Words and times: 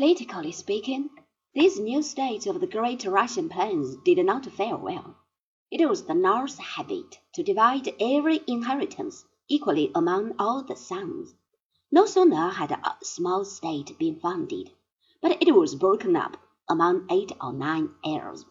Politically 0.00 0.52
speaking, 0.52 1.10
these 1.52 1.78
new 1.78 2.00
states 2.00 2.46
of 2.46 2.58
the 2.58 2.66
great 2.66 3.04
Russian 3.04 3.50
plains 3.50 3.96
did 4.02 4.24
not 4.24 4.46
fare 4.46 4.78
well. 4.78 5.18
It 5.70 5.86
was 5.86 6.06
the 6.06 6.14
Norse 6.14 6.56
habit 6.56 7.18
to 7.34 7.42
divide 7.42 7.94
every 8.00 8.40
inheritance 8.46 9.26
equally 9.46 9.92
among 9.94 10.36
all 10.38 10.62
the 10.62 10.74
sons. 10.74 11.34
No 11.92 12.06
sooner 12.06 12.48
had 12.48 12.70
a 12.70 12.96
small 13.02 13.44
state 13.44 13.98
been 13.98 14.18
founded, 14.18 14.70
but 15.20 15.36
it 15.38 15.54
was 15.54 15.74
broken 15.74 16.16
up 16.16 16.38
among 16.66 17.06
eight 17.10 17.32
or 17.38 17.52
nine 17.52 17.90
heirs, 18.02 18.46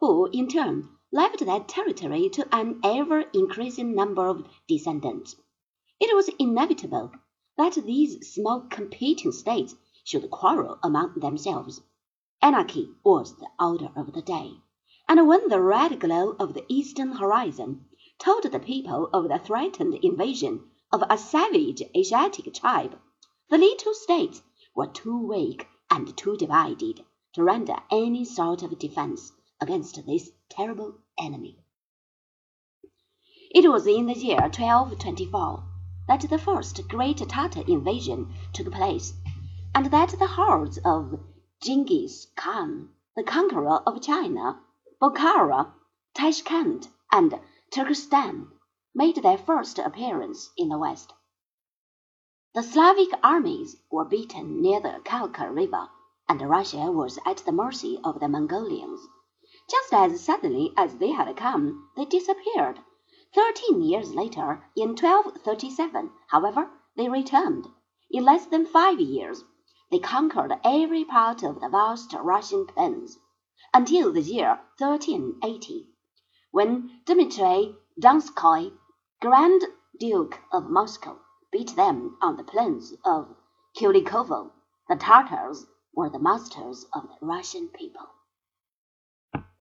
who 0.00 0.30
in 0.32 0.48
turn 0.48 0.88
left 1.12 1.44
that 1.44 1.68
territory 1.68 2.30
to 2.30 2.48
an 2.50 2.80
ever 2.82 3.20
increasing 3.34 3.94
number 3.94 4.26
of 4.26 4.48
descendants. 4.66 5.36
It 6.00 6.16
was 6.16 6.30
inevitable 6.38 7.12
that 7.58 7.74
these 7.74 8.32
small 8.32 8.62
competing 8.62 9.32
states 9.32 9.76
should 10.04 10.30
quarrel 10.30 10.78
among 10.82 11.18
themselves. 11.18 11.80
Anarchy 12.42 12.90
was 13.02 13.36
the 13.36 13.48
order 13.58 13.90
of 13.96 14.12
the 14.12 14.20
day, 14.20 14.60
and 15.08 15.26
when 15.26 15.48
the 15.48 15.62
red 15.62 15.98
glow 15.98 16.36
of 16.38 16.52
the 16.52 16.64
eastern 16.68 17.12
horizon 17.12 17.86
told 18.18 18.42
the 18.42 18.60
people 18.60 19.08
of 19.14 19.28
the 19.28 19.38
threatened 19.38 19.94
invasion 20.04 20.68
of 20.92 21.02
a 21.08 21.16
savage 21.16 21.82
Asiatic 21.96 22.52
tribe, 22.52 23.00
the 23.48 23.56
little 23.56 23.94
states 23.94 24.42
were 24.74 24.86
too 24.86 25.26
weak 25.26 25.66
and 25.90 26.14
too 26.16 26.36
divided 26.36 27.02
to 27.32 27.42
render 27.42 27.76
any 27.90 28.24
sort 28.24 28.62
of 28.62 28.78
defense 28.78 29.32
against 29.60 30.04
this 30.06 30.30
terrible 30.50 30.98
enemy. 31.18 31.58
It 33.50 33.70
was 33.70 33.86
in 33.86 34.06
the 34.06 34.14
year 34.14 34.40
1224 34.40 35.64
that 36.08 36.20
the 36.28 36.38
first 36.38 36.86
great 36.88 37.18
Tartar 37.26 37.62
invasion 37.66 38.34
took 38.52 38.70
place 38.70 39.14
and 39.76 39.86
that 39.86 40.10
the 40.20 40.26
hordes 40.28 40.78
of 40.84 41.18
Genghis 41.60 42.28
Khan, 42.36 42.90
the 43.16 43.24
conqueror 43.24 43.82
of 43.84 44.00
China, 44.00 44.60
Bokhara, 45.02 45.72
Tashkent, 46.14 46.88
and 47.10 47.40
Turkestan, 47.72 48.52
made 48.94 49.16
their 49.16 49.36
first 49.36 49.80
appearance 49.80 50.52
in 50.56 50.68
the 50.68 50.78
West. 50.78 51.12
The 52.54 52.62
Slavic 52.62 53.10
armies 53.20 53.76
were 53.90 54.04
beaten 54.04 54.62
near 54.62 54.78
the 54.78 55.00
Kalka 55.04 55.50
River, 55.50 55.88
and 56.28 56.40
Russia 56.40 56.92
was 56.92 57.18
at 57.26 57.38
the 57.38 57.50
mercy 57.50 57.98
of 58.04 58.20
the 58.20 58.28
Mongolians. 58.28 59.00
Just 59.68 59.92
as 59.92 60.20
suddenly 60.20 60.72
as 60.76 60.98
they 60.98 61.10
had 61.10 61.36
come, 61.36 61.88
they 61.96 62.04
disappeared. 62.04 62.78
Thirteen 63.34 63.82
years 63.82 64.14
later, 64.14 64.64
in 64.76 64.90
1237, 64.90 66.12
however, 66.28 66.70
they 66.96 67.08
returned. 67.08 67.66
In 68.08 68.24
less 68.24 68.46
than 68.46 68.66
five 68.66 69.00
years, 69.00 69.42
they 69.90 69.98
conquered 69.98 70.58
every 70.64 71.04
part 71.04 71.42
of 71.42 71.60
the 71.60 71.68
vast 71.68 72.14
Russian 72.14 72.66
plains, 72.66 73.18
until 73.74 74.12
the 74.12 74.22
year 74.22 74.60
1380, 74.78 75.90
when 76.50 77.00
Dmitri 77.04 77.76
Donskoy, 78.00 78.72
Grand 79.20 79.62
Duke 79.98 80.40
of 80.50 80.70
Moscow, 80.70 81.18
beat 81.52 81.76
them 81.76 82.16
on 82.22 82.36
the 82.36 82.44
plains 82.44 82.94
of 83.04 83.36
Kulikovo. 83.76 84.52
The 84.88 84.96
Tartars 84.96 85.66
were 85.92 86.08
the 86.08 86.18
masters 86.18 86.86
of 86.92 87.02
the 87.08 87.26
Russian 87.26 87.68
people. 87.68 88.06